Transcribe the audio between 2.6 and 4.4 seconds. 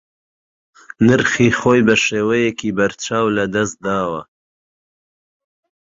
بەرچاو لەدەست داوە